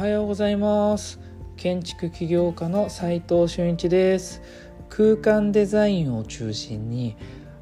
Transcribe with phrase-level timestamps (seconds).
[0.00, 1.20] はようございます。
[1.58, 4.40] 建築起業家の斉藤俊一です。
[4.88, 7.18] 空間デザインを中心に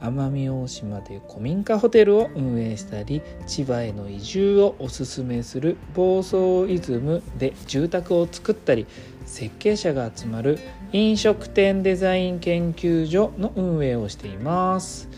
[0.00, 8.86] 奄美大島で古民家ホテルを運営したり千葉への移住をおすすめする房総イズムで住宅を作ったり
[9.26, 10.58] 設計者が集まる
[10.92, 15.10] 飲食店デザイン研究所の運営をしています、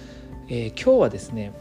[0.49, 1.53] えー、今日はですね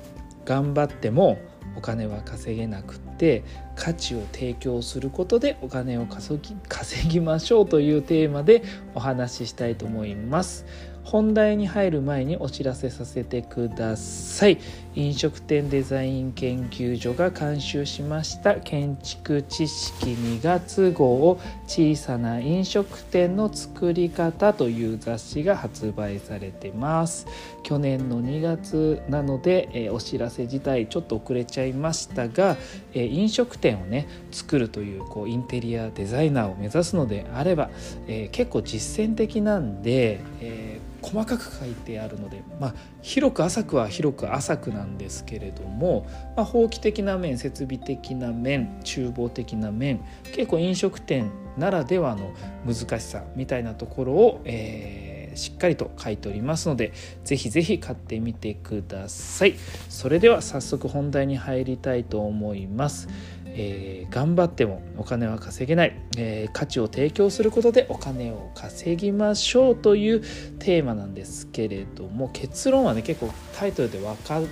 [0.45, 1.37] 頑張っても
[1.75, 3.43] お金は稼げなくって
[3.75, 10.65] 価値を提供することでお金を稼ぎ稼ぎましょうというテーマでお話ししたいと思います。
[11.03, 14.57] 本題に入る前にお知らせさせてください。
[14.95, 27.25] 飲食店デザイン研究所が監修しました建築知識2月号を小さな飲食店の作り方という雑誌が発売されてます。
[27.63, 32.57] 去年の2月なので、えー、お知らせ自体ちょっと遅れちゃいましたが、
[32.93, 37.69] えー、飲食店をね作るというこうインテリアデザイナーを目指すのであれば、
[38.07, 40.62] えー、結構実践的なんで、えー
[41.03, 49.99] 細かく書いてあるので、まあ、広く浅くは広く浅くなんですけれども、まあ、法規的な面設備的な面厨房的な面
[50.33, 52.33] 結構飲食店ならではの
[52.65, 56.93] 難しさみたいなところを、えー、しっかりと書いておりますので
[57.23, 59.55] 是非是非買ってみてください。
[59.89, 63.07] それでは早速本題に入りたいと思います。
[63.55, 70.21] えー、頑張ってもお金は稼げない、えー、価値を提供することでお金を稼ぎましょうという
[70.59, 74.45] テーマなんですけれども結論はね結構タイトルで分かっ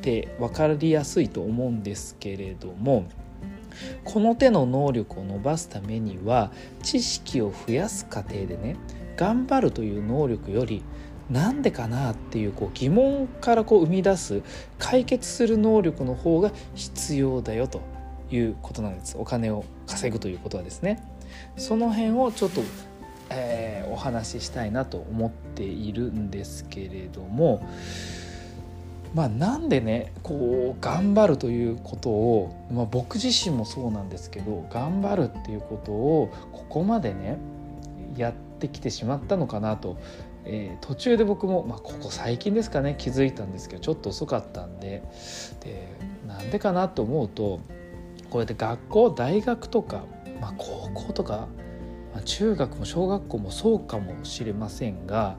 [0.00, 3.06] て分かりやすいと思うんですけれども
[4.04, 6.50] この手の能力を伸ばすためには
[6.82, 8.76] 知識を増やす過程でね
[9.16, 10.82] 頑張るという能力より
[11.30, 14.42] なんでかなっていうこう疑問からこう生み出す
[14.78, 17.99] 解決する能力の方が必要だよと。
[18.30, 19.16] いうことなんです。
[19.18, 21.02] お金を稼ぐということはですね。
[21.56, 22.62] その辺をちょっと、
[23.30, 27.66] えー、お話ししたいなと思っているんですけれども。
[29.14, 37.38] まあなんでねこう頑張るということを、まあ、僕自身もそうなんですけど頑張るっていうことをここまでね
[38.16, 39.96] やってきてしまったのかなと。
[40.46, 45.02] えー、途中で僕も、まあ、ここ最近ですかね気づいたんですけどちょっと遅かったんで。
[45.60, 45.88] で
[46.26, 47.60] なんでかなと思うと
[48.30, 50.04] こうやって学校大学とか、
[50.40, 51.48] まあ、高校とか、
[52.14, 55.36] まあ、中学も小学校もそうかもしれませんが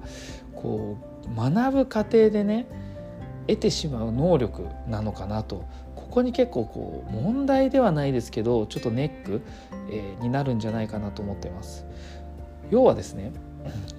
[0.54, 2.68] こう学ぶ過程でね
[3.48, 5.66] 得てしまう能力なのかなと
[5.96, 9.42] ここに結構こう問題ではないですけどちょっとネック、
[9.90, 11.86] えー、になるんじゃないかなと思ってます。
[12.70, 13.32] 要はですね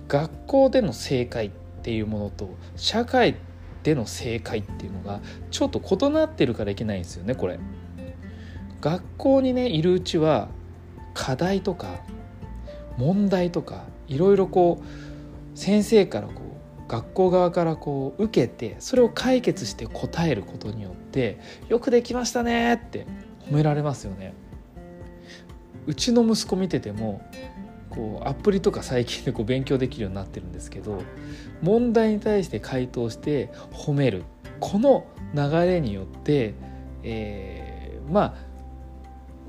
[0.09, 1.51] 学校での正解っ
[1.83, 3.37] ていうものと社会
[3.83, 5.21] での正解っていうのが
[5.51, 7.59] ちょっと異なってるからいけないんですよねこれ。
[8.83, 10.49] 学校にねいるうちは
[11.15, 12.01] 課題とか
[12.99, 21.39] 問題とかいろいろこう先生からこう学校側からこう受けてそれを解決して答えることによって
[21.71, 23.07] 「よくできましたね」って
[23.49, 24.35] 褒められますよね。
[25.87, 27.23] うちの息子見てても
[27.91, 31.03] こうアプリとか最近でこう勉強できるようになってるんですけど
[31.61, 34.23] 問題に対して回答して褒める
[34.61, 36.55] この流れによって、
[37.03, 38.52] えー、まあ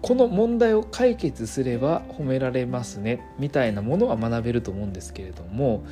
[0.04, 5.86] この問題を解決すれば褒められますねみたいなものは学べると思うんですけれども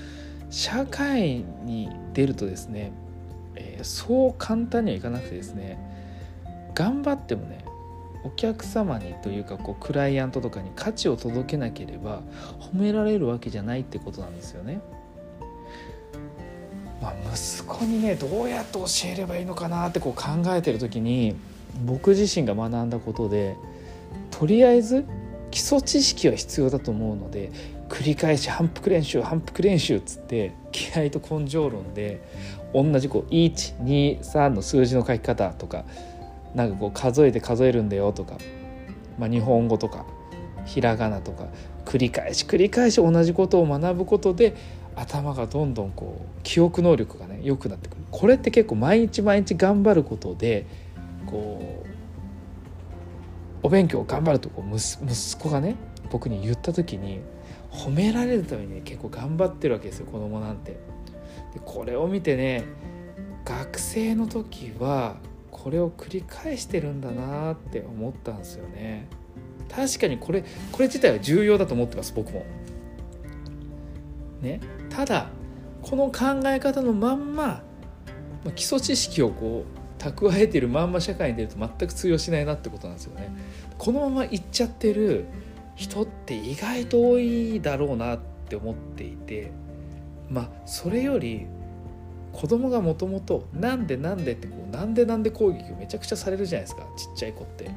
[0.50, 2.92] 社会に出るとですね、
[3.56, 5.80] えー、そう簡単にはいかなくてですね
[6.76, 7.64] 頑張ってもね
[8.26, 12.22] お客様にというかこうクライアントとかに価値を届けなければ
[12.60, 14.82] 褒められるわけじゃないってことなんですよね。
[17.02, 20.24] まあ、息子にねどうやって教えればいいのかなってこう考
[20.54, 21.36] えてる時に
[21.84, 23.56] 僕自身が学んだことで
[24.42, 25.06] とりあえず
[25.52, 27.52] 基礎知識は必要だと思うので
[27.90, 32.28] 繰り返し反復練習反復練習っつって気合と根性論で
[32.74, 35.86] 同じこう123の数字の書き方とか
[36.56, 38.40] なんかこう数えて数えるんだよとか、
[39.20, 40.08] まあ、日本語とか
[40.66, 41.46] ひらがなとか
[41.86, 44.56] 繰り返し繰り返し同じことを学ぶことで
[44.96, 48.02] 頭がどんどんこう記憶能力がね良くなってくる。
[48.10, 50.66] これって結構毎日毎日頑張ることで
[51.28, 51.91] こう
[53.64, 55.76] お勉強頑張るとこう息子がね
[56.12, 57.22] 僕に言った時に
[57.72, 60.72] 褒められるために、ね、結構頑張ってるわけですよ子供なんて。
[61.54, 62.64] でこれを見てね
[63.46, 65.18] 学生の時は
[65.52, 69.08] これを繰り返してるんだなって思ったんですよね。
[69.70, 72.46] 確かにこれこれ自体は重要だと思ってます僕も。
[74.42, 74.60] ね、
[74.90, 75.30] ただ
[75.82, 77.62] この考え方のまんま
[78.56, 83.30] 基礎知識をこう蓄えてるまんま社会に出ると全く通用しないなってことなんですよね。
[83.78, 85.26] このままいっちゃってる
[85.76, 88.20] 人って意外と多いだろうなっ
[88.50, 89.52] て思っていて
[90.30, 91.48] まあそれより
[92.34, 97.70] 子供がもともと「なんでなんで」ってこう「なんでなんで」攻撃をめちゃくちゃされるじゃないですかちっちゃい子って。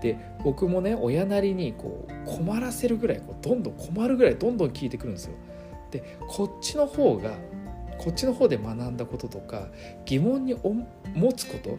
[0.00, 5.34] で僕もね親なりにこう困らせるぐらいこうどんどん困るぐらいどんどん聞いてくるんですよ。
[5.90, 7.32] でこっちの方が
[7.98, 9.68] こっちの方で学んだこととか
[10.06, 10.54] 疑問に
[11.14, 11.78] 持つこと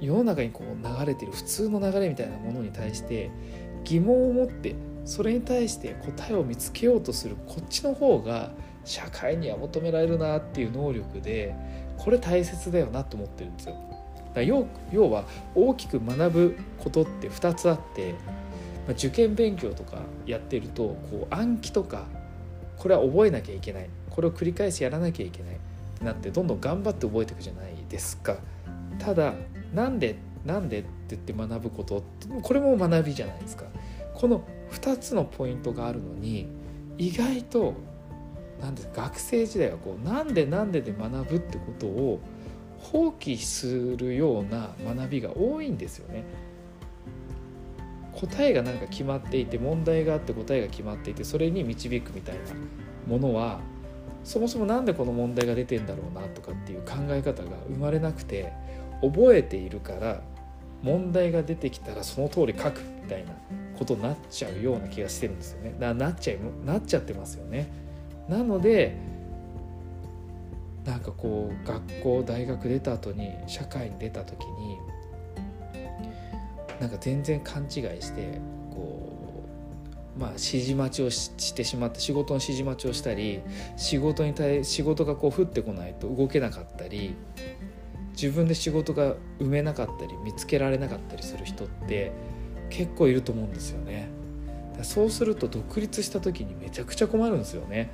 [0.00, 3.30] 世の中にこう流れてる普通の流れみたいなものに対して
[3.84, 4.74] 疑問を持って
[5.04, 8.50] それに対して答えを見つけようとするこっちの方が
[8.84, 11.54] 社会には求められるなっていう能力で
[11.96, 13.76] これ大切だよなと思ってるんですよ。
[14.34, 15.24] だ要要は
[15.54, 22.04] 大きく学ぶことって2つあって、まあ、受験勉強とかやってるとこう暗記とか
[22.76, 23.88] これは覚えなきゃいけない
[24.18, 25.58] これを繰り返しやらなきゃいけないっ
[25.96, 28.38] てなってどんどん頑張って覚えていくじゃないですか。
[28.98, 29.34] ただ
[29.72, 32.02] なんでなんでって言って学ぶこと
[32.42, 33.66] これも学びじゃないですか。
[34.14, 34.42] この
[34.72, 36.48] 2つのポイントがあるのに
[36.98, 37.74] 意外と
[38.60, 42.18] なんで学生時代はこうなんでなんでで学ぶってことを
[42.80, 46.24] 放棄するような学びが多いんですよね。
[48.14, 52.40] 答えがなんか決まっていて問題があって答えが決まっていてそれに導くみたいな
[53.06, 53.60] ものは
[54.28, 58.52] そもそも何でこの問題が出てんだろうなとかっていう考え方が生まれなくて
[59.00, 60.20] 覚えているから
[60.82, 63.32] 問題が出てきたらその通り書くみたいな
[63.78, 65.74] ことになっちゃうような気がしてるんですよね。
[65.80, 67.72] ななっちゃいなっちゃってますよね。
[68.28, 68.96] なので
[70.84, 74.76] なんかこう学校大学出た後に社会に出た時に
[76.78, 77.70] なんか全然勘違い
[78.02, 78.38] して
[80.18, 83.40] まあ指示待ちをしてしまって仕事の指示待ちをしたり
[83.76, 87.14] 仕事に対仕事がこう降ってこないと動けなかったり
[88.12, 92.10] 自分で仕事が埋めなかったり見つけられなかったりする人って
[92.68, 94.08] 結構いると思うんですよね。
[94.82, 97.90] そうすると独立した時にめちゃくちゃ困るんですよね。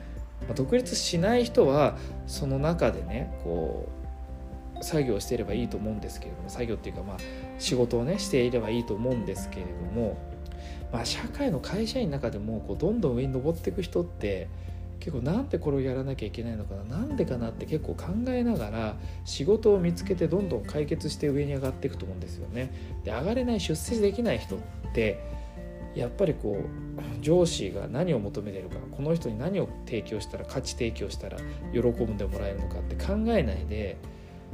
[0.55, 1.97] 独立しない人は
[2.27, 3.89] その中でねこ
[4.81, 7.17] う作業していればいいと思うんですけれども作業っていうかまあ
[7.59, 10.19] 仕事をねしていればいいと思うんですけれども、
[10.93, 14.49] まあ、社会の会社員の中でもこうどんどん上に上っていく人って
[15.01, 22.73] 結構なんでこれをやらなきゃいけないのかななんでかなって結構考えながら仕事を見つけてどんどん解決して上に上がっていくと思うんですよね。
[23.05, 24.59] で上がれない出世できない人っ
[24.95, 25.21] て
[25.95, 31.39] やっぱりこう上司が何を求めてるかこの人に何を提供したら価値提供したら
[31.73, 33.97] 喜んでもらえるのかって考えないで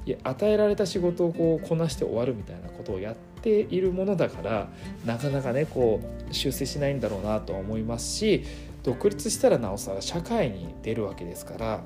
[0.06, 4.68] 与えられた仕事をこうこなして終わるみたいなことをやっているものだから
[5.04, 6.00] なかなかねこ
[6.30, 8.44] う出世しないんだろうなとは思いますし
[8.82, 11.80] 独立したらなおさら社会に出るわけですから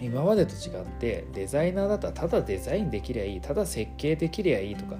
[0.00, 4.96] 今までと違ってデザイナーだったらただデザインできりゃいいただ設計できりゃいいとか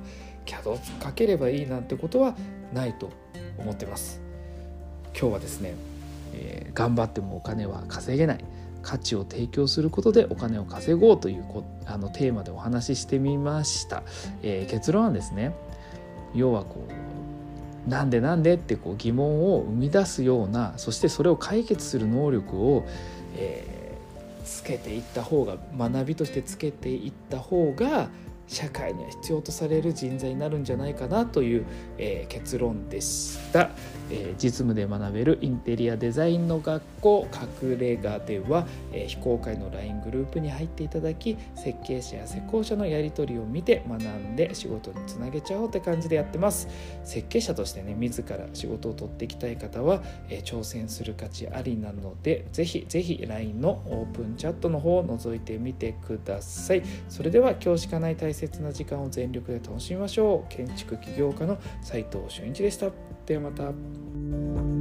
[0.47, 2.35] CAD かければいいなんてことは
[2.73, 3.11] ないと
[3.59, 4.21] 思ってます。
[5.19, 5.75] 今日はですね、
[6.35, 8.45] えー、頑張ってもお金は稼げない。
[8.83, 14.03] 価値を提供することでお金を稼ごうというこあのテーマでお話ししてみました、
[14.43, 15.55] えー、結論はですね
[16.35, 22.87] 要はこうなんでなんでってこう疑問を生み出すようなそしてそれを解決する能力を、
[23.37, 28.09] えー、つけていった方が学びとしてつけていった方が
[28.47, 31.65] 社会には必要とされる人材になるんじゃないかなという、
[31.99, 33.71] えー、結論でした、
[34.11, 37.29] えー、実務で学べるインテリアデザインの学校
[37.63, 46.69] 隠れ家では、えー、非公開の LINE グループに入っていただき設計者や施工者のやり取りを見て学んで仕事につなげちゃおうって感じでやってます。
[47.05, 56.83] 設計者としてね自ら仕事を取っていきたい方は、え挑戦する価値ありなのでぜひぜひ LINE のオープンチャットの方を覗いてみてください。
[57.09, 60.49] それでは今日しかない大切な時間を全力で楽しみましょう。
[60.49, 62.91] 建築起業家の斉藤俊一でした。
[63.27, 64.72] ではまた。